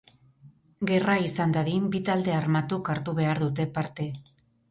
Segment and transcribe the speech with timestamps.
[0.91, 4.11] Gerra izan dadin, bi talde armatuk hartu behar dute parte.